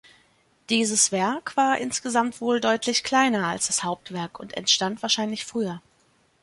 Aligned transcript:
Dieses 0.71 1.11
Werk 1.11 1.55
war 1.57 1.77
insgesamt 1.77 2.41
wohl 2.41 2.59
deutlich 2.59 3.03
kleiner 3.03 3.45
als 3.45 3.67
das 3.67 3.83
Hauptwerk 3.83 4.39
und 4.39 4.57
entstand 4.57 5.03
wahrscheinlich 5.03 5.45
früher. 5.45 5.79